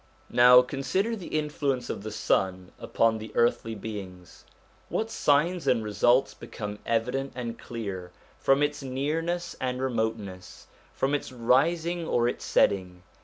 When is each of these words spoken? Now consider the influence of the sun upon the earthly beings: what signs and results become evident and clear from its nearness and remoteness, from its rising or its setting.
Now 0.31 0.63
consider 0.63 1.15
the 1.15 1.27
influence 1.27 1.87
of 1.87 2.01
the 2.01 2.09
sun 2.09 2.71
upon 2.79 3.19
the 3.19 3.31
earthly 3.35 3.75
beings: 3.75 4.45
what 4.89 5.11
signs 5.11 5.67
and 5.67 5.83
results 5.83 6.33
become 6.33 6.79
evident 6.87 7.33
and 7.35 7.59
clear 7.59 8.09
from 8.39 8.63
its 8.63 8.81
nearness 8.81 9.55
and 9.61 9.79
remoteness, 9.79 10.65
from 10.91 11.13
its 11.13 11.31
rising 11.31 12.07
or 12.07 12.27
its 12.27 12.43
setting. 12.45 13.03